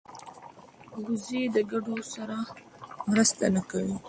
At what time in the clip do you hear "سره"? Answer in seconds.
2.13-2.37